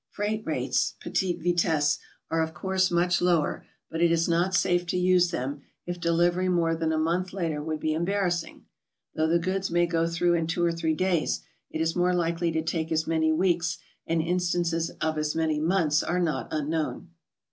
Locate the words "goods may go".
9.37-10.07